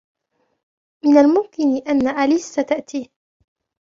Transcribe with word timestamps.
من 1.05 1.17
الممكن 1.17 1.77
أن 1.89 2.07
أليس 2.07 2.45
ستأتي. 2.45 3.09